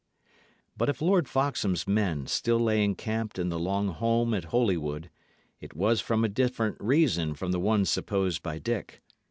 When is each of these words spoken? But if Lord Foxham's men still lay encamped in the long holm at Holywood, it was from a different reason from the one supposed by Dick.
But 0.75 0.89
if 0.89 0.99
Lord 0.99 1.29
Foxham's 1.29 1.87
men 1.87 2.25
still 2.25 2.57
lay 2.59 2.83
encamped 2.83 3.37
in 3.37 3.49
the 3.49 3.59
long 3.59 3.89
holm 3.89 4.33
at 4.33 4.45
Holywood, 4.45 5.11
it 5.59 5.75
was 5.75 6.01
from 6.01 6.23
a 6.23 6.27
different 6.27 6.77
reason 6.79 7.35
from 7.35 7.51
the 7.51 7.59
one 7.59 7.85
supposed 7.85 8.41
by 8.41 8.57
Dick. 8.57 9.03